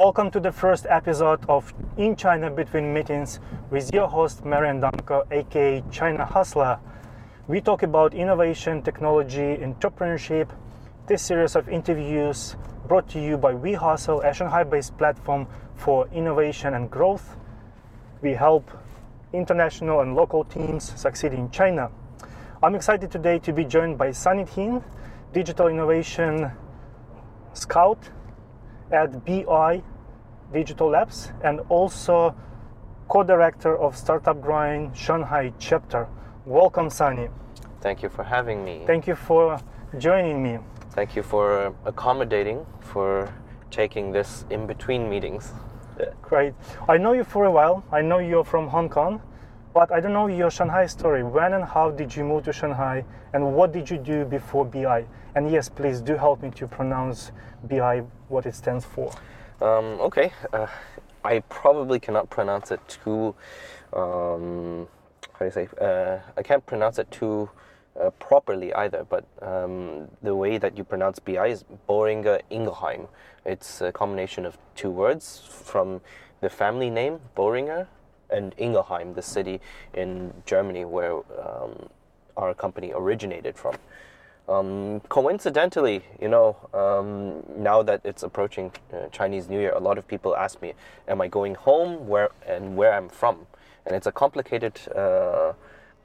[0.00, 3.38] Welcome to the first episode of In China Between Meetings
[3.70, 6.80] with your host Marian Danko, aka China Hustler.
[7.46, 10.48] We talk about innovation, technology, entrepreneurship.
[11.06, 12.56] This series of interviews
[12.88, 15.46] brought to you by We Hustle, a Shanghai-based platform
[15.76, 17.36] for innovation and growth.
[18.20, 18.68] We help
[19.32, 21.92] international and local teams succeed in China.
[22.64, 24.82] I'm excited today to be joined by Sunny Tin,
[25.32, 26.50] digital innovation
[27.52, 28.10] scout
[28.94, 29.82] at BI
[30.52, 32.34] Digital Labs and also
[33.08, 36.06] co-director of Startup Grind Shanghai chapter.
[36.46, 37.28] Welcome, Sunny.
[37.80, 38.84] Thank you for having me.
[38.86, 39.58] Thank you for
[39.98, 40.58] joining me.
[40.92, 43.28] Thank you for accommodating, for
[43.70, 45.52] taking this in between meetings.
[46.22, 46.54] Great.
[46.88, 47.84] I know you for a while.
[47.90, 49.20] I know you're from Hong Kong,
[49.74, 51.24] but I don't know your Shanghai story.
[51.24, 55.04] When and how did you move to Shanghai, and what did you do before BI?
[55.34, 57.32] And yes, please do help me to pronounce
[57.64, 59.12] BI, what it stands for.
[59.60, 60.68] Um, okay, uh,
[61.24, 63.34] I probably cannot pronounce it too.
[63.92, 64.86] Um,
[65.32, 65.68] how do you say?
[65.80, 67.50] Uh, I can't pronounce it too
[68.00, 69.04] uh, properly either.
[69.04, 73.08] But um, the way that you pronounce BI is Boehringer Ingelheim.
[73.44, 76.00] It's a combination of two words from
[76.40, 77.88] the family name Boehringer
[78.34, 79.60] and Ingelheim, the city
[79.92, 81.88] in Germany where um,
[82.36, 83.76] our company originated from.
[84.46, 89.96] Um, coincidentally, you know, um, now that it's approaching uh, Chinese New Year, a lot
[89.96, 90.74] of people ask me,
[91.08, 92.06] "Am I going home?
[92.08, 93.46] Where and where I'm from?"
[93.86, 95.54] And it's a complicated uh,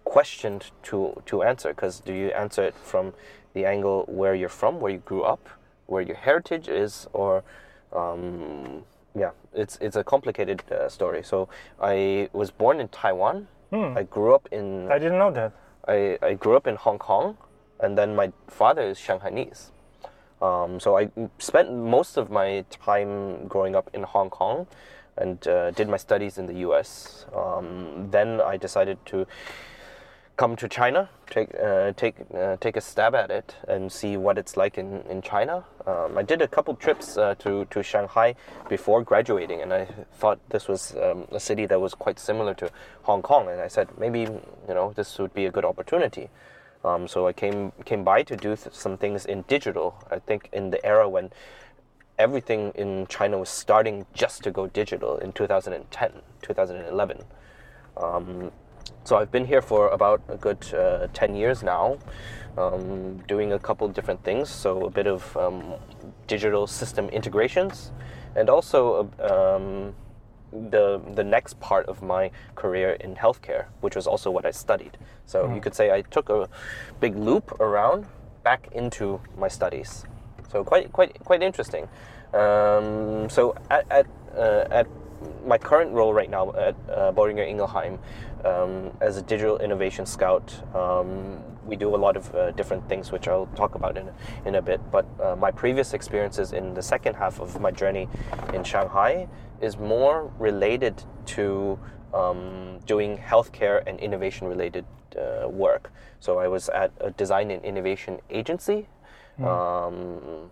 [0.05, 3.13] question to to answer because do you answer it from
[3.53, 5.49] the angle where you're from, where you grew up,
[5.87, 7.43] where your heritage is, or
[7.91, 8.83] um,
[9.15, 11.23] yeah, it's it's a complicated uh, story.
[11.23, 11.49] So
[11.81, 13.47] I was born in Taiwan.
[13.71, 13.97] Hmm.
[13.97, 15.53] I grew up in I didn't know that.
[15.87, 17.37] I, I grew up in Hong Kong,
[17.79, 19.71] and then my father is Shanghainese.
[20.41, 24.67] Um, so I spent most of my time growing up in Hong Kong
[25.17, 27.25] and uh, did my studies in the US.
[27.35, 29.27] Um, then I decided to
[30.39, 34.37] come to China, take uh, take uh, take a stab at it, and see what
[34.37, 35.65] it's like in in China.
[35.85, 38.35] Um, I did a couple trips uh, to to Shanghai
[38.69, 42.71] before graduating, and I thought this was um, a city that was quite similar to
[43.03, 46.29] Hong Kong, and I said maybe you know this would be a good opportunity.
[46.85, 49.93] Um, so I came came by to do th- some things in digital.
[50.09, 51.31] I think in the era when
[52.17, 56.11] everything in China was starting just to go digital in 2010,
[56.41, 57.25] 2011.
[59.03, 61.97] So I've been here for about a good uh, 10 years now,
[62.57, 64.49] um, doing a couple different things.
[64.49, 65.73] So a bit of um,
[66.27, 67.91] digital system integrations,
[68.35, 69.95] and also um,
[70.51, 74.97] the the next part of my career in healthcare, which was also what I studied.
[75.25, 76.47] So you could say I took a
[76.99, 78.05] big loop around
[78.43, 80.05] back into my studies.
[80.51, 81.87] So quite quite quite interesting.
[82.33, 84.87] Um, so at at, uh, at
[85.45, 87.99] my current role right now at uh, Boehringer Ingelheim
[88.45, 93.11] um, as a digital innovation scout, um, we do a lot of uh, different things,
[93.11, 94.09] which I'll talk about in,
[94.45, 94.79] in a bit.
[94.91, 98.07] But uh, my previous experiences in the second half of my journey
[98.53, 99.27] in Shanghai
[99.61, 101.77] is more related to
[102.13, 104.85] um, doing healthcare and innovation related
[105.17, 105.91] uh, work.
[106.19, 108.87] So I was at a design and innovation agency.
[109.39, 110.51] Um,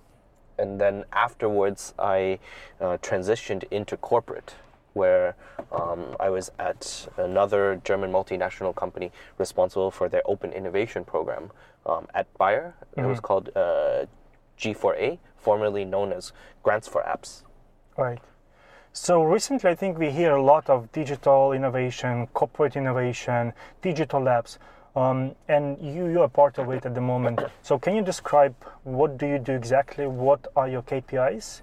[0.57, 2.39] and then afterwards, I
[2.79, 4.55] uh, transitioned into corporate,
[4.93, 5.35] where
[5.71, 11.51] um, I was at another German multinational company responsible for their open innovation program
[11.85, 12.73] um, at Bayer.
[12.95, 14.05] It was called uh,
[14.57, 17.43] G4A, formerly known as Grants for Apps.
[17.95, 18.19] Right.
[18.93, 24.57] So recently, I think we hear a lot of digital innovation, corporate innovation, digital labs,
[24.97, 27.39] um, and you you are part of it at the moment.
[27.61, 30.07] So can you describe what do you do exactly?
[30.07, 31.61] What are your KPIs,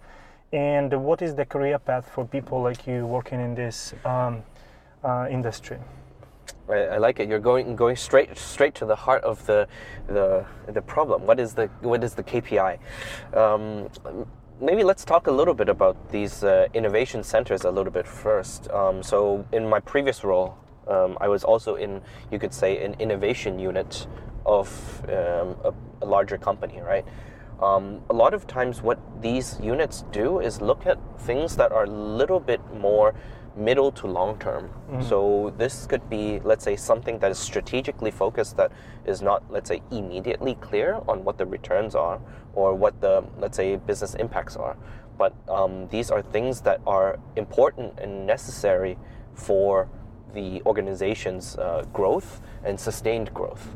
[0.53, 4.43] and what is the career path for people like you working in this um,
[5.03, 5.79] uh, industry?
[6.69, 7.29] I, I like it.
[7.29, 9.67] You're going going straight straight to the heart of the
[10.07, 11.27] the the problem.
[11.27, 12.79] What is the what is the KPI?
[13.35, 13.91] Um,
[14.61, 18.71] maybe let's talk a little bit about these uh, innovation centers a little bit first.
[18.71, 20.57] Um, so in my previous role,
[20.89, 22.01] um, I was also in
[22.31, 24.07] you could say an innovation unit
[24.47, 24.69] of
[25.09, 25.73] um, a,
[26.03, 27.05] a larger company, right?
[27.63, 31.85] Um, a lot of times, what these units do is look at things that are
[31.85, 33.15] a little bit more
[33.57, 34.69] middle to long term.
[35.01, 38.73] So this could be, let's say, something that is strategically focused that
[39.07, 42.21] is not, let's say, immediately clear on what the returns are
[42.55, 44.77] or what the, let's say, business impacts are.
[45.17, 48.99] But um, these are things that are important and necessary
[49.35, 49.89] for
[50.35, 53.69] the organization's uh, growth and sustained growth.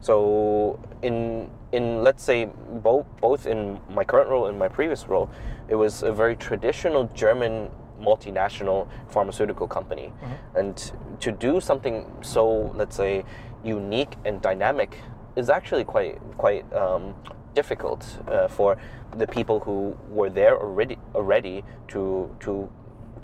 [0.00, 2.48] So in in let's say
[2.82, 5.28] both both in my current role and my previous role,
[5.68, 7.70] it was a very traditional German
[8.00, 10.12] multinational pharmaceutical company,
[10.54, 13.24] and to do something so let's say
[13.64, 14.98] unique and dynamic
[15.34, 17.14] is actually quite quite um,
[17.54, 18.76] difficult uh, for
[19.16, 22.68] the people who were there already already to to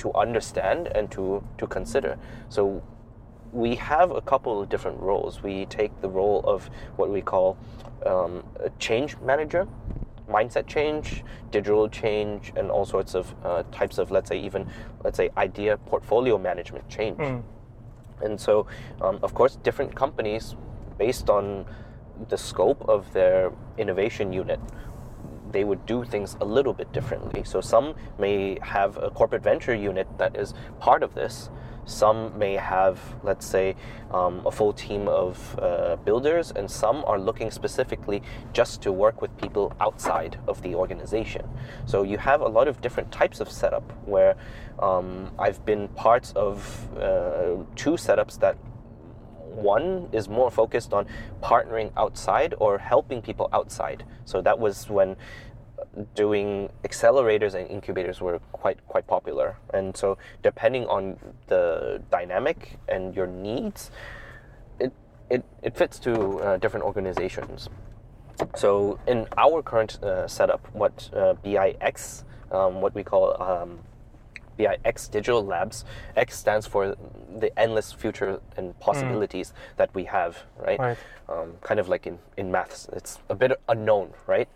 [0.02, 2.18] to understand and to to consider.
[2.48, 2.82] So
[3.52, 5.42] we have a couple of different roles.
[5.42, 7.56] We take the role of what we call
[8.06, 9.66] um, a change manager,
[10.28, 14.66] mindset change, digital change, and all sorts of uh, types of, let's say, even,
[15.04, 17.18] let's say, idea portfolio management change.
[18.22, 18.66] And so,
[19.02, 20.56] um, of course, different companies,
[20.98, 21.66] based on
[22.28, 24.60] the scope of their innovation unit,
[25.52, 27.44] they would do things a little bit differently.
[27.44, 31.50] So some may have a corporate venture unit that is part of this.
[31.84, 33.74] Some may have, let's say,
[34.12, 38.22] um, a full team of uh, builders, and some are looking specifically
[38.52, 41.48] just to work with people outside of the organization.
[41.86, 44.36] So you have a lot of different types of setup where
[44.78, 48.56] um, I've been parts of uh, two setups that
[49.54, 51.06] one is more focused on
[51.42, 54.04] partnering outside or helping people outside.
[54.24, 55.16] So that was when
[56.14, 59.56] doing accelerators and incubators were quite quite popular.
[59.74, 61.18] And so depending on
[61.48, 63.90] the dynamic and your needs,
[64.78, 64.92] it
[65.30, 67.68] it, it fits to uh, different organizations.
[68.56, 73.78] So in our current uh, setup, what uh, BIX, um, what we call um,
[74.62, 75.84] BIX Digital Labs.
[76.16, 76.96] X stands for
[77.38, 80.78] the endless future and possibilities that we have, right?
[80.78, 80.98] Right.
[81.28, 84.48] Um, kind of like in, in maths, it's a bit unknown, right?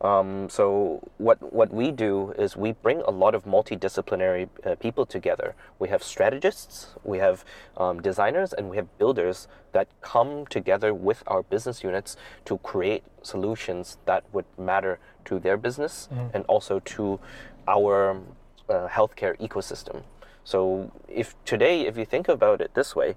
[0.00, 5.06] Um, so what what we do is we bring a lot of multidisciplinary uh, people
[5.06, 5.54] together.
[5.78, 7.44] We have strategists, we have
[7.76, 13.04] um, designers, and we have builders that come together with our business units to create
[13.22, 17.18] solutions that would matter to their business and also to
[17.66, 18.20] our
[18.68, 20.02] uh, healthcare ecosystem.
[20.44, 23.14] So if today, if you think about it this way,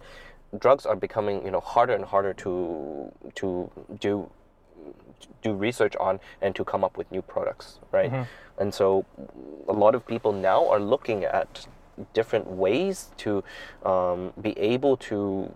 [0.57, 4.29] drugs are becoming you know harder and harder to to do
[5.41, 8.11] do research on and to come up with new products, right?
[8.59, 9.05] And so
[9.67, 11.67] a lot of people now are looking at
[12.13, 13.43] different ways to
[13.83, 15.51] um, be able to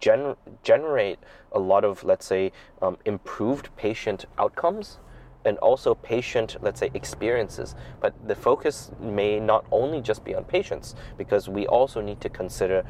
[0.00, 1.18] gener- generate
[1.52, 4.98] a lot of, let's say, um, improved patient outcomes
[5.46, 7.74] and also patient, let's say, experiences.
[8.00, 12.28] But the focus may not only just be on patients because we also need to
[12.28, 12.84] consider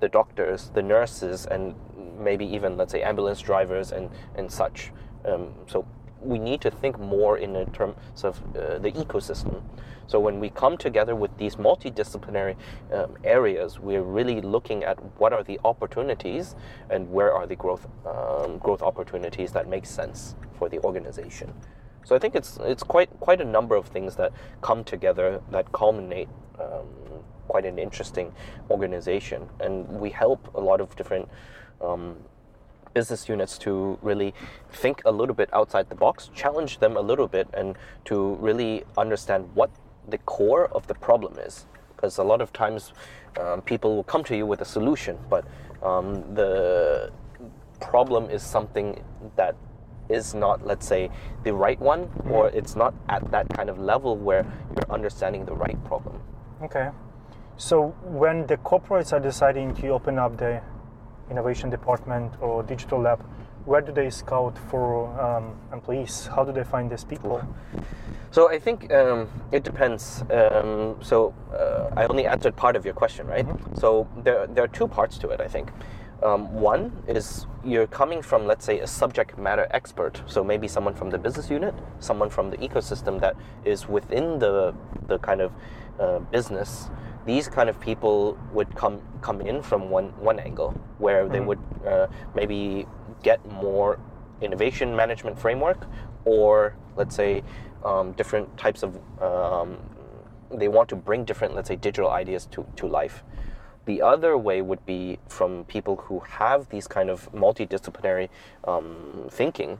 [0.00, 1.74] the doctors, the nurses, and
[2.18, 4.90] maybe even, let's say, ambulance drivers and, and such.
[5.24, 5.86] Um, so
[6.26, 9.62] we need to think more in terms of uh, the ecosystem.
[10.06, 12.56] So when we come together with these multidisciplinary
[12.92, 16.54] um, areas, we're really looking at what are the opportunities
[16.90, 21.52] and where are the growth um, growth opportunities that make sense for the organization.
[22.04, 24.32] So I think it's it's quite quite a number of things that
[24.62, 26.28] come together that culminate
[26.60, 26.86] um,
[27.48, 28.32] quite an interesting
[28.70, 31.28] organization, and we help a lot of different
[31.80, 32.16] um,
[32.96, 34.32] business units to really
[34.82, 37.76] think a little bit outside the box, challenge them a little bit, and
[38.06, 38.16] to
[38.46, 39.70] really understand what
[40.08, 41.66] the core of the problem is.
[41.94, 42.94] Because a lot of times
[43.38, 45.44] um, people will come to you with a solution, but
[45.82, 47.12] um, the
[47.80, 49.04] problem is something
[49.36, 49.54] that
[50.08, 51.10] is not, let's say,
[51.44, 55.54] the right one, or it's not at that kind of level where you're understanding the
[55.54, 56.18] right problem.
[56.62, 56.88] Okay.
[57.58, 60.62] So when the corporates are deciding to open up the
[61.30, 63.22] innovation department or digital lab,
[63.64, 66.26] where do they scout for um, employees?
[66.26, 67.42] How do they find these people?
[68.30, 70.22] So I think um, it depends.
[70.30, 73.46] Um, so uh, I only answered part of your question, right?
[73.74, 75.40] So there, there are two parts to it.
[75.40, 75.70] I think.
[76.22, 80.22] Um, one is you're coming from, let's say, a subject matter expert.
[80.26, 84.74] So maybe someone from the business unit, someone from the ecosystem that is within the
[85.08, 85.52] the kind of
[85.98, 86.88] uh, business.
[87.26, 91.58] These kind of people would come come in from one one angle, where they would
[91.86, 92.86] uh, maybe
[93.22, 93.98] get more
[94.40, 95.86] innovation management framework,
[96.24, 97.42] or let's say
[97.84, 98.96] um, different types of.
[99.20, 99.78] Um,
[100.50, 103.24] they want to bring different, let's say, digital ideas to, to life.
[103.86, 108.28] The other way would be from people who have these kind of multidisciplinary
[108.64, 109.78] um, thinking,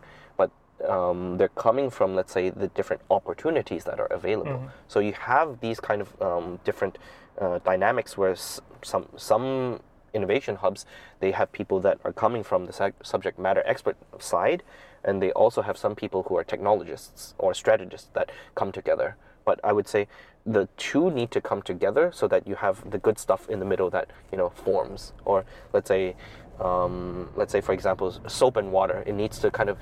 [0.88, 4.52] um, they're coming from, let's say, the different opportunities that are available.
[4.88, 6.99] So you have these kind of um, different
[7.40, 9.80] uh, dynamics where s- some some
[10.14, 10.87] innovation hubs
[11.21, 14.62] they have people that are coming from the sub- subject matter expert side,
[15.04, 19.16] and they also have some people who are technologists or strategists that come together.
[19.45, 20.09] But I would say
[20.45, 23.64] the two need to come together so that you have the good stuff in the
[23.66, 25.12] middle that you know forms.
[25.25, 26.14] Or let's say
[26.60, 29.78] um, let's say for example soap and water it needs to kind of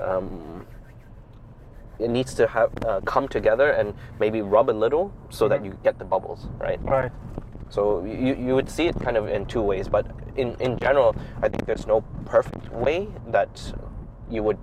[0.00, 0.66] um,
[1.98, 5.76] it needs to have uh, come together and maybe rub a little so that you
[5.82, 7.10] get the bubbles right Right.
[7.70, 10.06] so you, you would see it kind of in two ways, but
[10.36, 13.72] in, in general, I think there's no perfect way that
[14.30, 14.58] you would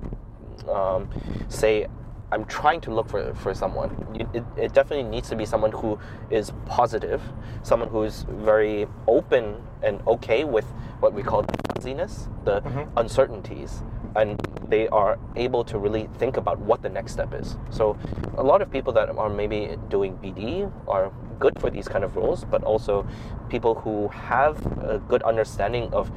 [0.70, 1.10] um,
[1.50, 1.88] say,
[2.32, 3.92] I'm trying to look for, for someone.
[4.34, 7.22] It, it definitely needs to be someone who is positive,
[7.64, 10.66] someone who is very open and okay with
[11.00, 12.62] what we call the fuzziness, the
[12.98, 13.84] uncertainties,
[14.16, 17.58] and they are able to really think about what the next step is.
[17.70, 17.98] So,
[18.38, 22.16] a lot of people that are maybe doing BD are good for these kind of
[22.16, 23.06] roles, but also
[23.50, 26.10] people who have a good understanding of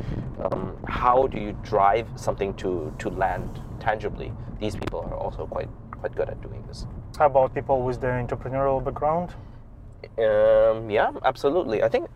[0.45, 4.33] um, how do you drive something to, to land tangibly.
[4.61, 5.69] These people are also quite
[5.99, 6.87] quite good at doing this.
[7.19, 9.35] How about people with the entrepreneurial background?
[10.17, 11.83] Um, yeah, absolutely.
[11.83, 12.09] I think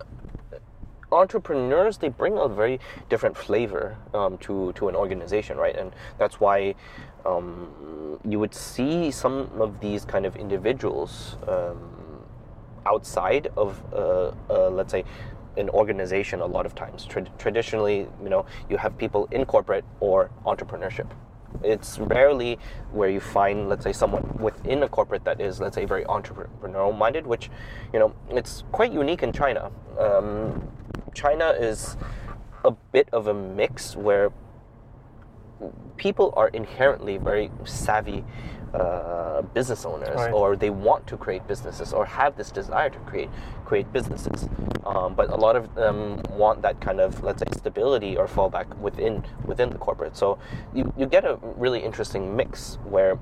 [1.12, 5.76] entrepreneurs they bring a very different flavor um, to to an organization, right?
[5.76, 6.74] And that's why
[7.24, 11.78] um, you would see some of these kind of individuals um,
[12.86, 15.04] outside of uh, uh, let's say
[15.56, 17.04] an organization a lot of times.
[17.04, 21.06] Tra- traditionally, you know, you have people in corporate or entrepreneurship.
[21.62, 22.58] It's rarely
[22.92, 26.96] where you find, let's say, someone within a corporate that is, let's say, very entrepreneurial
[26.96, 27.50] minded, which,
[27.92, 29.70] you know, it's quite unique in China.
[29.98, 30.66] Um,
[31.14, 31.96] China is
[32.64, 34.30] a bit of a mix where
[35.96, 38.24] people are inherently very savvy
[38.74, 40.32] uh, business owners, Right.
[40.32, 43.28] or they want to create businesses, or have this desire to create
[43.66, 44.48] create businesses.
[44.86, 48.74] Um, but a lot of them want that kind of let's say stability or fallback
[48.78, 50.16] within within the corporate.
[50.16, 50.38] So
[50.74, 53.18] you, you get a really interesting mix where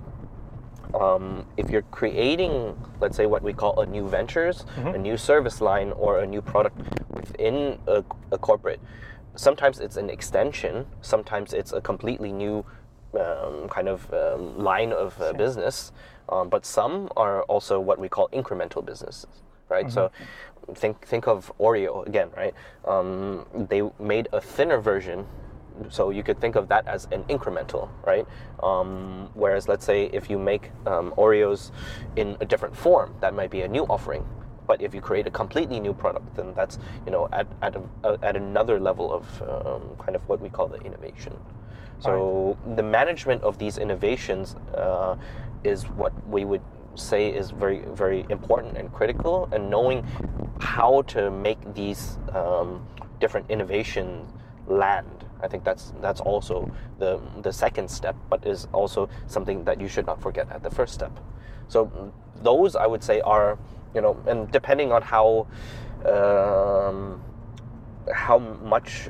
[0.94, 5.60] um, if you're creating, let's say, what we call a new ventures, a new service
[5.60, 6.78] line, or a new product
[7.10, 8.80] within a, a corporate,
[9.34, 12.64] sometimes it's an extension, sometimes it's a completely new
[13.18, 15.92] um, kind of um, line of uh, business,
[16.28, 19.90] um, but some are also what we call incremental businesses, right?
[19.90, 20.10] So
[20.74, 22.54] think think of Oreo again, right?
[22.84, 25.26] Um, they made a thinner version
[25.88, 28.26] so you could think of that as an incremental, right?
[28.62, 31.70] Um, whereas, let's say if you make um, Oreos
[32.16, 34.24] in a different form, that might be a new offering.
[34.66, 37.74] But if you create a completely new product, then that's you know at at,
[38.04, 41.36] a, at another level of um, kind of what we call the innovation.
[41.98, 45.16] So the management of these innovations uh,
[45.64, 46.62] is what we would
[46.94, 50.06] say is very very important and critical, and knowing
[50.60, 52.86] how to make these um,
[53.18, 54.32] different innovations
[54.66, 55.24] land.
[55.42, 59.88] I think that's that's also the the second step, but is also something that you
[59.88, 61.18] should not forget at the first step.
[61.68, 62.12] So
[62.42, 63.58] those I would say are
[63.94, 65.46] you know, and depending on how
[66.04, 67.22] um,
[68.12, 69.08] how much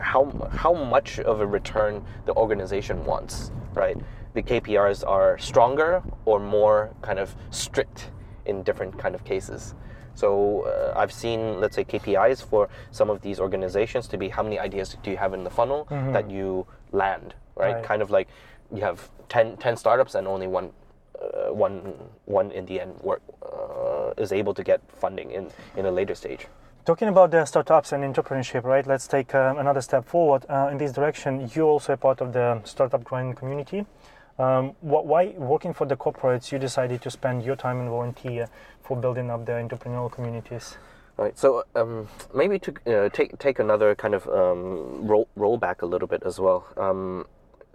[0.00, 3.96] how how much of a return the organization wants, right?
[4.34, 8.10] The KPIs are stronger or more kind of strict
[8.46, 9.74] in different kind of cases.
[10.14, 14.42] So uh, I've seen, let's say, KPIs for some of these organizations to be how
[14.42, 17.74] many ideas do you have in the funnel that you land, right?
[17.74, 17.84] Right.
[17.84, 18.28] Kind of like
[18.72, 20.70] you have 10, 10 startups and only one,
[21.20, 21.94] uh, one,
[22.26, 26.14] one in the end work uh, is able to get funding in, in a later
[26.14, 26.46] stage.
[26.84, 28.86] Talking about the startups and entrepreneurship, right?
[28.86, 31.50] Let's take um, another step forward uh, in this direction.
[31.54, 33.86] You're also a part of the Startup Grind community.
[34.38, 38.48] Um, wh- why working for the corporates, you decided to spend your time and volunteer
[38.82, 40.76] for building up the entrepreneurial communities?
[41.16, 41.38] Right.
[41.38, 45.86] So um, maybe to uh, take take another kind of um, roll roll back a
[45.86, 46.66] little bit as well.
[46.76, 47.26] Um,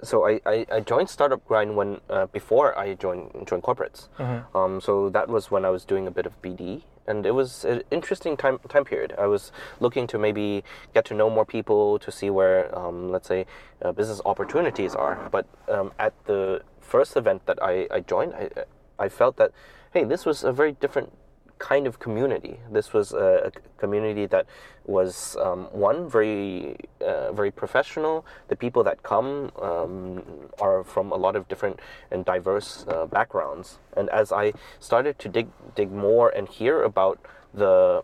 [0.04, 4.08] so I, I, I joined Startup Grind when uh, before I joined joined corporates.
[4.56, 7.66] Um, so that was when I was doing a bit of BD, and it was
[7.66, 9.14] an interesting time time period.
[9.18, 10.64] I was looking to maybe
[10.94, 13.46] get to know more people to see where um, let's say
[13.82, 15.28] uh, business opportunities are.
[15.32, 18.50] But um, at the first event that I, I joined, I
[18.98, 19.52] I felt that
[19.94, 21.12] hey, this was a very different
[21.60, 22.60] kind of community.
[22.72, 24.48] This was a, a community that
[24.86, 28.26] was um, one very uh, very professional.
[28.48, 30.24] The people that come um,
[30.60, 31.80] are from a lot of different
[32.12, 33.80] and diverse uh, backgrounds.
[33.96, 37.20] And as I started to dig dig more and hear about
[37.54, 38.04] the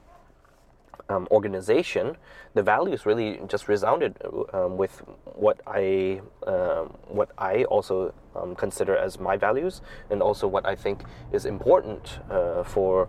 [1.09, 2.17] um, organization,
[2.53, 4.15] the values really just resounded
[4.53, 10.47] um, with what I um, what I also um, consider as my values, and also
[10.47, 13.07] what I think is important uh, for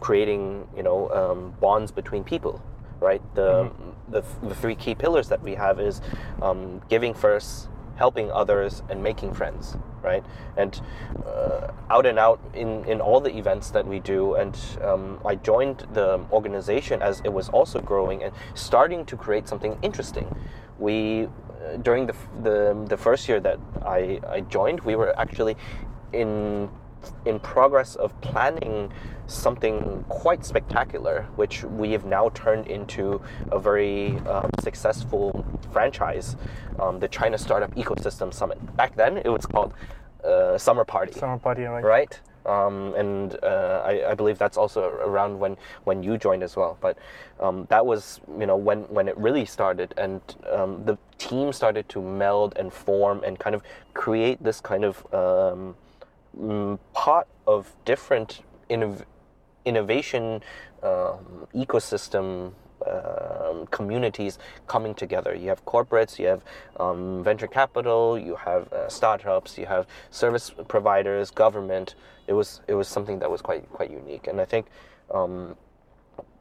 [0.00, 2.62] creating you know um, bonds between people.
[3.00, 3.22] Right.
[3.34, 3.68] The,
[4.08, 6.00] the the three key pillars that we have is
[6.40, 10.24] um, giving first, helping others, and making friends, right?
[10.56, 10.80] And
[11.26, 14.34] uh, out and out in, in all the events that we do.
[14.34, 19.48] And um, I joined the organization as it was also growing and starting to create
[19.48, 20.32] something interesting.
[20.78, 25.56] We uh, during the, the the first year that I, I joined, we were actually
[26.12, 26.68] in
[27.24, 28.92] in progress of planning
[29.26, 36.36] something quite spectacular, which we have now turned into a very um, successful franchise,
[36.78, 38.58] um, the China Startup Ecosystem Summit.
[38.76, 39.74] Back then, it was called
[40.24, 41.12] uh, Summer Party.
[41.12, 41.84] Summer Party, right?
[41.84, 42.20] Right.
[42.44, 46.76] Um, and uh, I, I, believe that's also around when, when you joined as well.
[46.80, 46.98] But
[47.38, 51.88] um, that was, you know, when, when it really started, and um, the team started
[51.90, 53.62] to meld and form and kind of
[53.94, 55.76] create this kind of um,
[56.94, 59.04] pot of different innov-
[59.64, 60.42] innovation
[60.82, 62.52] um, ecosystem
[62.86, 65.34] um, communities coming together.
[65.34, 66.42] You have corporates, you have
[66.80, 71.94] um, venture capital, you have uh, startups, you have service providers, government.
[72.26, 74.66] It was it was something that was quite quite unique, and I think
[75.14, 75.56] um,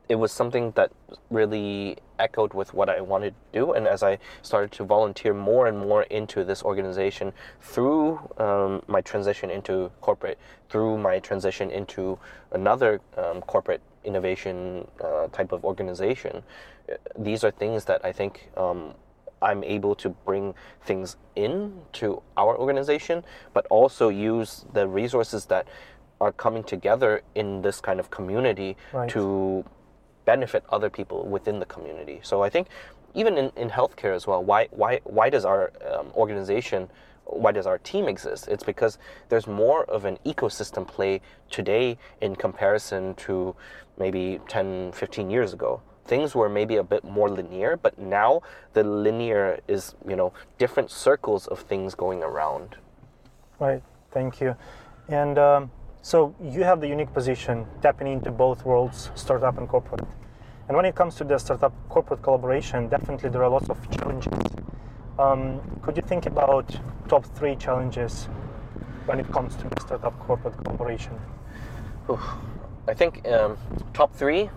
[0.10, 0.92] it was something that
[1.30, 3.74] really echoed with what I wanted to do.
[3.74, 9.02] And as I started to volunteer more and more into this organization through um, my
[9.02, 10.38] transition into corporate,
[10.70, 12.20] through my transition into
[12.52, 16.44] another um, corporate innovation uh, type of organization,
[16.92, 18.50] uh, these are things that I think.
[18.58, 18.94] Um,
[19.44, 20.54] I'm able to bring
[20.84, 25.68] things in to our organization, but also use the resources that
[26.20, 29.10] are coming together in this kind of community right.
[29.10, 29.66] to
[30.36, 32.18] benefit other people within the community.
[32.24, 32.68] So I think
[33.14, 36.90] even in, in healthcare as well, why, why, why does our um, organization,
[37.26, 38.48] why does our team exist?
[38.48, 38.98] It's because
[39.28, 41.20] there's more of an ecosystem play
[41.50, 43.56] today in comparison to
[44.00, 45.82] maybe 10, 15 years ago.
[46.06, 50.90] Things were maybe a bit more linear, but now the linear is, you know, different
[50.90, 52.78] circles of things going around.
[53.60, 54.56] Right, thank you.
[55.10, 55.72] And um,
[56.02, 60.08] so you have the unique position tapping into both worlds, startup and corporate.
[60.72, 64.32] And when it comes to the startup corporate collaboration, definitely there are lots of challenges.
[65.20, 66.74] Um, could you think about
[67.10, 68.30] top three challenges
[69.04, 71.12] when it comes to startup corporate collaboration?
[72.88, 73.58] I think um,
[73.94, 74.50] top three,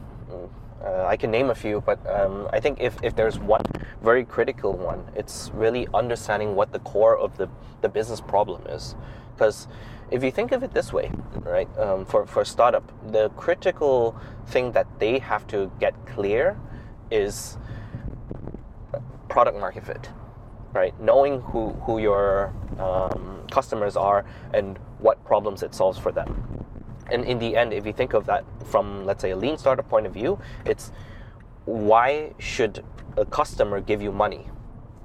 [0.85, 3.63] uh, I can name a few, but um, I think if, if there's one
[4.03, 7.49] very critical one, it's really understanding what the core of the,
[7.81, 8.95] the business problem is.
[9.35, 9.67] Because
[10.11, 14.15] if you think of it this way, right, um, for, for a startup, the critical
[14.47, 16.59] thing that they have to get clear
[17.11, 17.57] is
[19.29, 20.11] product market fit,
[20.73, 20.99] right?
[21.01, 26.54] Knowing who, who your um, customers are and what problems it solves for them.
[27.11, 29.89] And in the end, if you think of that from, let's say, a lean startup
[29.89, 30.93] point of view, it's
[31.65, 32.85] why should
[33.17, 34.49] a customer give you money?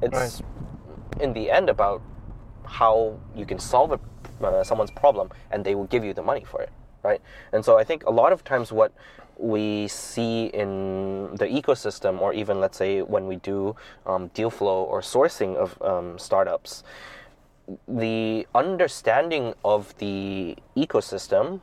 [0.01, 1.21] It's right.
[1.21, 2.01] in the end about
[2.65, 3.99] how you can solve a
[4.45, 6.69] uh, someone's problem and they will give you the money for it
[7.03, 8.93] right and so i think a lot of times what
[9.37, 14.83] we see in the ecosystem or even let's say when we do um, deal flow
[14.83, 16.83] or sourcing of um, startups
[17.87, 21.61] the understanding of the ecosystem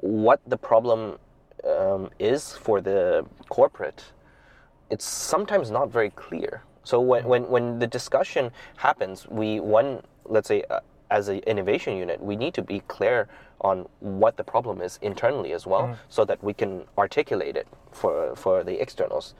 [0.00, 1.18] what the problem
[1.64, 4.04] um, is for the corporate
[4.90, 10.48] it's sometimes not very clear so when, when, when the discussion happens we one let's
[10.48, 13.28] say uh, as an innovation unit, we need to be clear
[13.60, 15.96] on what the problem is internally as well, mm.
[16.08, 19.34] so that we can articulate it for for the externals.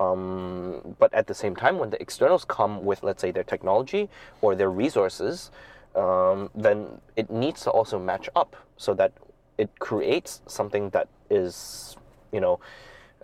[0.00, 4.08] Um, but at the same time, when the externals come with, let's say, their technology
[4.40, 5.50] or their resources,
[5.94, 9.12] um, then it needs to also match up so that
[9.62, 11.96] it creates something that is,
[12.32, 12.60] you know,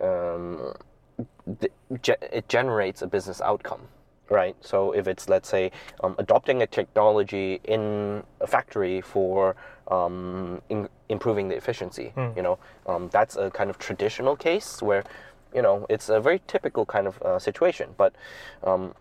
[0.01, 0.73] um,
[2.31, 3.87] it generates a business outcome
[4.29, 4.55] right?
[4.61, 5.71] So if it's let's say
[6.03, 9.55] um, adopting a technology in a factory for
[9.89, 12.35] um, in, improving the efficiency, mm.
[12.35, 15.03] you know, um, that's a kind of traditional case where
[15.53, 17.89] you know it's a very typical kind of uh, situation.
[17.97, 18.13] But
[18.63, 18.93] um,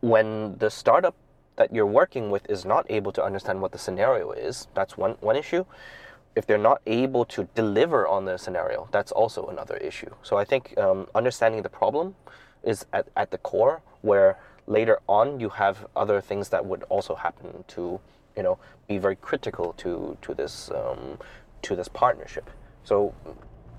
[0.00, 1.16] when the startup
[1.56, 5.16] that you're working with is not able to understand what the scenario is, that's one
[5.20, 5.64] one issue.
[6.36, 10.10] If they're not able to deliver on the scenario, that's also another issue.
[10.22, 12.16] So I think um, understanding the problem
[12.64, 17.14] is at, at the core where later on you have other things that would also
[17.14, 18.00] happen to
[18.36, 21.18] you know be very critical to to this um,
[21.62, 22.50] to this partnership
[22.82, 23.14] so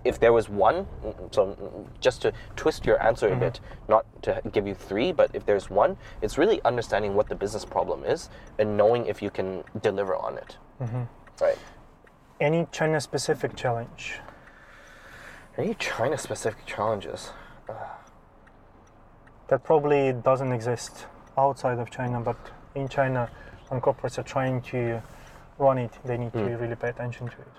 [0.03, 0.85] if there was one
[1.31, 3.37] so just to twist your answer mm-hmm.
[3.37, 7.27] a bit not to give you three but if there's one it's really understanding what
[7.27, 11.03] the business problem is and knowing if you can deliver on it mm-hmm.
[11.41, 11.57] right
[12.39, 14.19] any china specific challenge
[15.57, 17.31] any china specific challenges
[17.69, 17.73] uh,
[19.47, 21.05] that probably doesn't exist
[21.37, 22.35] outside of China, but
[22.73, 23.29] in China
[23.69, 24.99] and corporates are trying to
[25.59, 26.47] run it, they need Hmm.
[26.47, 27.53] to really pay attention to it.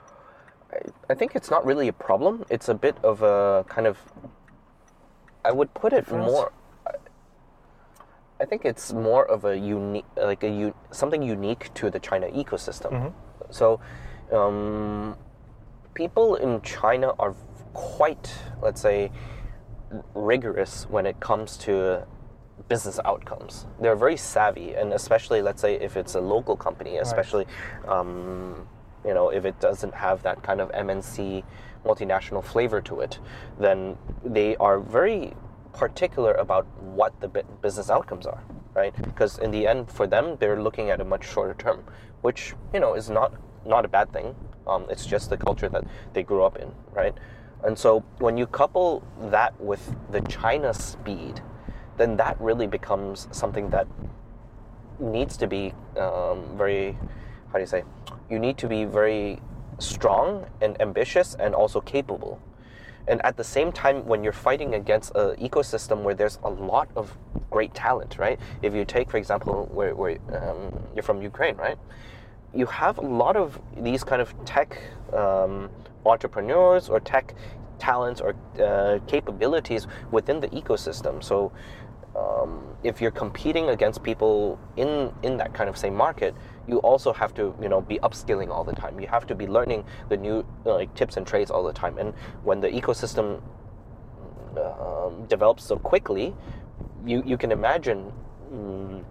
[0.72, 2.44] I, I think it's not really a problem.
[2.50, 3.98] It's a bit of a kind of.
[5.44, 6.26] I would put it Difference?
[6.32, 6.52] more.
[8.40, 13.12] I- think it's more of a unique, like a something unique to the China ecosystem.
[13.50, 13.78] So,
[14.32, 15.16] um,
[15.94, 17.34] people in China are
[17.72, 19.10] quite, let's say,
[20.14, 22.06] rigorous when it comes to
[22.68, 23.66] business outcomes.
[23.80, 27.46] They're very savvy, and especially, let's say, if it's a local company, especially,
[27.86, 28.66] um,
[29.04, 31.44] you know, if it doesn't have that kind of MNC
[31.84, 33.18] multinational flavor to it,
[33.60, 35.34] then they are very
[35.72, 37.28] particular about what the
[37.62, 38.42] business outcomes are,
[38.74, 38.94] right?
[39.02, 41.84] Because in the end, for them, they're looking at a much shorter term,
[42.22, 43.34] which you know is not
[43.66, 44.34] not a bad thing.
[44.66, 47.14] Um, it's just the culture that they grew up in, right?
[47.64, 51.40] And so when you couple that with the China speed,
[51.96, 53.86] then that really becomes something that
[54.98, 56.92] needs to be um, very,
[57.48, 57.84] how do you say,
[58.30, 59.40] you need to be very
[59.78, 62.40] strong and ambitious and also capable.
[63.08, 66.88] And at the same time, when you're fighting against an ecosystem where there's a lot
[66.96, 67.16] of
[67.50, 68.38] great talent, right?
[68.62, 71.78] If you take, for example, where, where um, you're from Ukraine, right?
[72.56, 74.80] You have a lot of these kind of tech
[75.12, 75.70] um,
[76.04, 77.34] entrepreneurs or tech
[77.78, 81.22] talents or uh, capabilities within the ecosystem.
[81.22, 81.52] So
[82.16, 86.34] um, if you're competing against people in in that kind of same market,
[86.66, 88.98] you also have to you know be upskilling all the time.
[89.00, 91.98] You have to be learning the new like tips and trades all the time.
[91.98, 93.42] And when the ecosystem
[94.56, 96.34] um, develops so quickly,
[97.04, 98.12] you you can imagine.
[98.52, 99.04] Mm,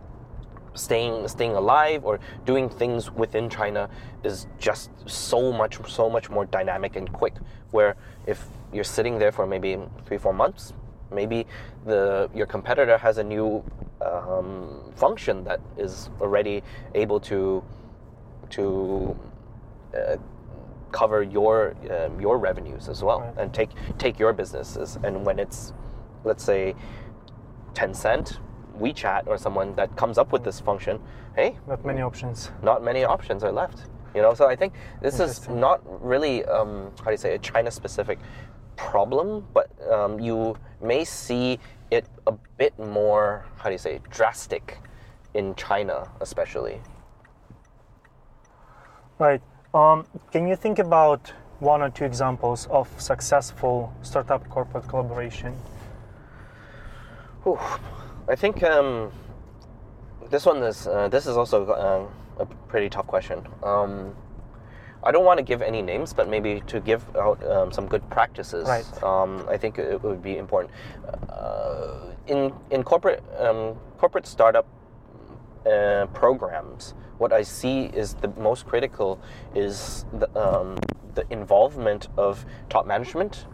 [0.76, 3.90] staying staying alive or doing things within China
[4.24, 7.34] is just so much so much more dynamic and quick.
[7.72, 7.96] Where
[8.28, 10.74] if you're sitting there for maybe three four months,
[11.12, 11.48] maybe
[11.86, 13.64] the your competitor has a new
[14.02, 16.62] um, function that is already
[16.94, 17.64] able to
[18.52, 19.18] to
[19.98, 20.18] uh,
[20.92, 23.38] cover your um, your revenues as well Right.
[23.38, 24.98] and take take your businesses.
[25.04, 25.74] And when it's
[26.24, 26.76] let's say
[27.74, 28.38] Tencent,
[28.80, 31.00] WeChat, or someone that comes up with this function,
[31.36, 32.52] hey, Not many options.
[32.62, 33.88] not many options are left.
[34.14, 37.40] You know, so I think this is not really um, how do you say a
[37.40, 38.18] China-specific
[38.78, 41.60] problem, but um, you may see
[41.92, 44.80] it a bit more how do you say drastic
[45.34, 46.82] in China, especially.
[49.20, 49.42] Right.
[49.74, 55.54] Um, can you think about one or two examples of successful startup corporate collaboration?
[57.44, 57.60] Whew.
[58.28, 59.12] I think um,
[60.30, 62.10] this one is uh, this is also um,
[62.40, 63.48] a pretty tough question.
[63.64, 64.16] Um,
[65.04, 68.10] I don't want to give any names, but maybe to give out um, some good
[68.10, 68.68] practices.
[68.68, 69.04] Right.
[69.04, 70.74] Um, I think it would be important.
[71.30, 74.66] Uh, in in corporate um, corporate startup
[75.66, 79.20] uh, programs, what I see is the most critical
[79.54, 80.78] is the, um,
[81.14, 83.46] the involvement of top management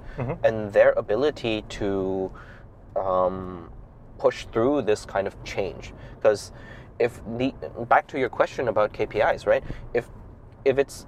[0.43, 2.31] and their ability to
[2.95, 3.69] um,
[4.21, 5.93] push through this kind of change.
[6.15, 6.51] Because
[6.99, 7.53] if the
[7.89, 9.63] back to your question about KPIs, right?
[9.95, 10.05] If
[10.63, 11.07] if it's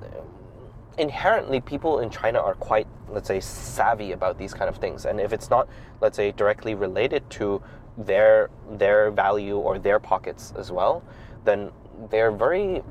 [0.97, 5.19] inherently people in China are quite, let's say, savvy about these kind of things, and
[5.19, 5.67] if it's not,
[6.01, 7.61] let's say, directly related to
[7.97, 8.49] their
[8.83, 11.03] their value or their pockets as well,
[11.45, 11.71] then
[12.09, 12.81] they're very,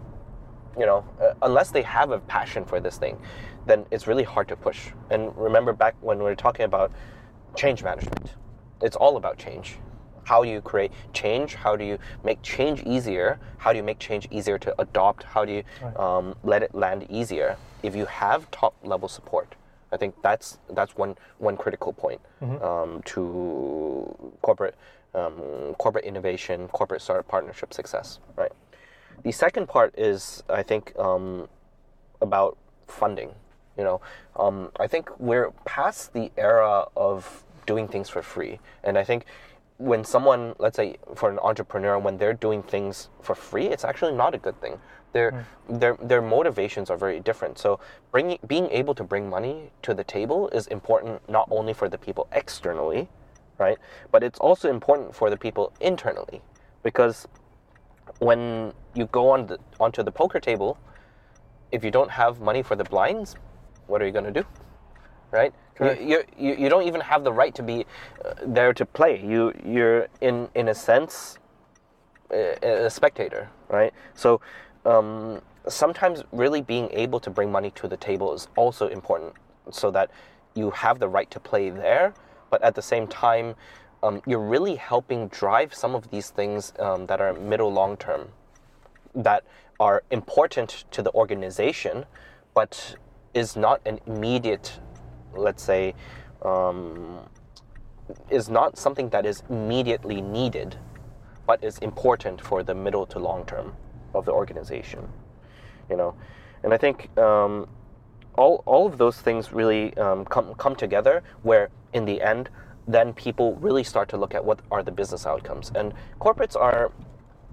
[0.78, 3.18] you know, uh, unless they have a passion for this thing,
[3.66, 4.80] then it's really hard to push.
[5.10, 6.92] And remember back when we were talking about
[7.56, 8.34] change management,
[8.80, 9.78] it's all about change.
[10.24, 11.54] How do you create change?
[11.54, 13.38] How do you make change easier?
[13.58, 15.24] How do you make change easier to adopt?
[15.24, 15.64] How do you
[15.96, 17.56] um, let it land easier?
[17.82, 19.54] If you have top level support,
[19.90, 22.20] I think that's that's one one critical point
[22.62, 24.74] um, to corporate
[25.14, 28.20] um, corporate innovation, corporate startup partnership success.
[28.36, 28.52] Right.
[29.22, 31.48] The second part is I think um,
[32.20, 32.56] about
[32.86, 33.30] funding.
[33.76, 34.00] You know,
[34.36, 39.24] um, I think we're past the era of doing things for free, and I think
[39.78, 44.14] when someone, let's say, for an entrepreneur, when they're doing things for free, it's actually
[44.14, 44.78] not a good thing.
[45.12, 45.78] Their hmm.
[45.78, 47.58] their their motivations are very different.
[47.58, 47.80] So,
[48.10, 51.98] bringing being able to bring money to the table is important not only for the
[51.98, 53.08] people externally,
[53.58, 53.78] right,
[54.10, 56.40] but it's also important for the people internally,
[56.82, 57.26] because
[58.18, 60.78] when you go on the, onto the poker table,
[61.70, 63.36] if you don't have money for the blinds,
[63.86, 64.46] what are you going to do?
[65.32, 65.52] Right?
[65.80, 67.86] You, you, you, don't even have the right to be
[68.24, 69.20] uh, there to play.
[69.24, 71.38] You, you're, in, in a sense,
[72.30, 73.92] a, a spectator, right?
[74.14, 74.40] So
[74.84, 79.32] um, sometimes really being able to bring money to the table is also important
[79.70, 80.10] so that
[80.54, 82.14] you have the right to play there,
[82.50, 83.54] but at the same time,
[84.02, 88.28] um, you're really helping drive some of these things um, that are middle long term
[89.14, 89.44] that
[89.78, 92.04] are important to the organization,
[92.54, 92.96] but
[93.34, 94.78] is not an immediate,
[95.36, 95.94] let's say,
[96.44, 97.20] um,
[98.30, 100.76] is not something that is immediately needed,
[101.46, 103.74] but is important for the middle to long term
[104.14, 105.08] of the organization.
[105.90, 106.14] You know,
[106.62, 107.68] and I think um,
[108.36, 111.22] all all of those things really um, come come together.
[111.42, 112.48] Where in the end,
[112.86, 116.92] then people really start to look at what are the business outcomes, and corporates are.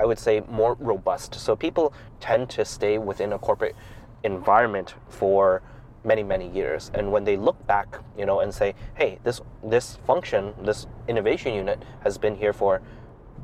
[0.02, 1.36] I would say more robust.
[1.36, 3.76] So people tend to stay within a corporate
[4.24, 5.62] environment for
[6.04, 6.92] many many years.
[6.94, 11.54] And when they look back you know and say hey this this function this innovation
[11.54, 12.82] unit has been here for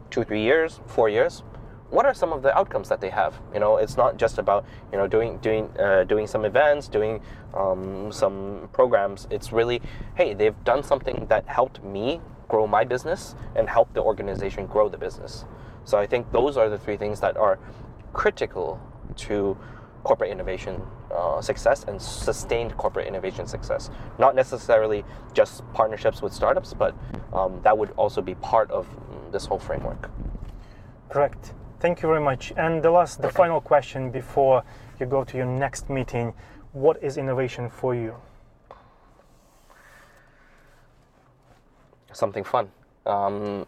[0.10, 1.44] two three years four years
[1.90, 3.40] what are some of the outcomes that they have?
[3.54, 7.22] You know it's not just about you know doing doing uh, doing some events doing
[7.54, 9.28] um, some programs.
[9.30, 9.82] It's really
[10.16, 14.90] hey they've done something that helped me grow my business and help the organization grow
[14.90, 15.46] the business.
[15.86, 17.60] So i think those are the three things that are
[18.14, 18.80] critical
[19.16, 19.58] to
[20.06, 23.90] corporate innovation uh, success and sustained corporate innovation success.
[24.20, 26.96] Not necessarily just partnerships with startups, but
[27.34, 28.88] um, that would also be part of
[29.32, 30.10] this whole framework.
[31.10, 31.54] Correct.
[31.80, 32.54] Thank you very much.
[32.56, 34.64] And the last, the final question before
[35.00, 36.34] you go to your next meeting:
[36.72, 38.16] What is innovation for you?
[42.14, 42.72] Something fun.
[43.06, 43.68] Um,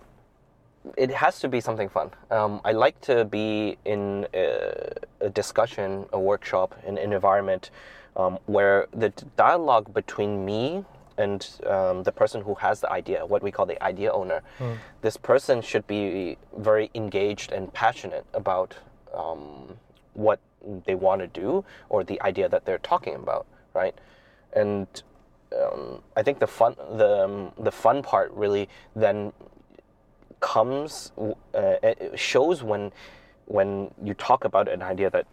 [0.95, 2.12] it has to be something fun.
[2.32, 7.71] Um, I like to be in a, a, discussion, a workshop, an, an environment
[8.15, 10.86] um, where the dialogue between me
[11.17, 14.78] and um, the person who has the idea, what we call the idea owner, mm.
[15.02, 18.76] this person should be very engaged and passionate about
[19.13, 19.78] um,
[20.13, 20.39] what
[20.86, 23.95] they want to do or the idea that they're talking about, right?
[24.54, 24.88] And
[25.56, 29.32] um, I think the fun, the um, the fun part really then
[30.39, 31.12] comes
[31.54, 31.76] uh,
[32.15, 32.91] shows when
[33.45, 35.26] when you talk about an idea that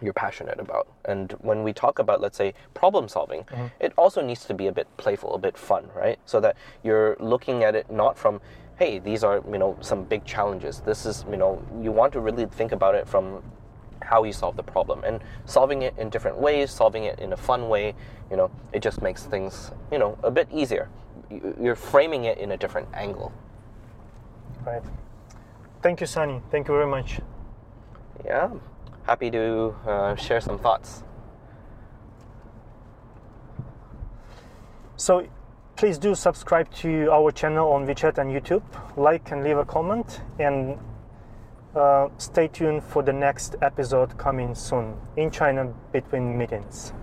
[0.00, 0.88] you're passionate about.
[1.04, 3.66] And when we talk about, let's say, problem solving, mm-hmm.
[3.80, 6.18] it also needs to be a bit playful, a bit fun, right?
[6.24, 8.40] So that you're looking at it not from,
[8.78, 10.80] hey, these are, you know, some big challenges.
[10.80, 13.42] This is, you know, you want to really think about it from
[14.02, 17.36] how you solve the problem and solving it in different ways, solving it in a
[17.36, 17.94] fun way,
[18.30, 20.88] you know, it just makes things, you know, a bit easier.
[21.60, 23.32] You're framing it in a different angle.
[24.64, 24.82] Right.
[25.82, 26.40] Thank you, Sunny.
[26.50, 27.20] Thank you very much.
[28.24, 28.50] Yeah,
[29.06, 31.02] happy to uh, share some thoughts.
[34.96, 35.26] So,
[35.76, 38.62] please do subscribe to our channel on WeChat and YouTube,
[38.96, 40.78] like and leave a comment, and
[41.74, 46.94] uh, stay tuned for the next episode coming soon in China between meetings.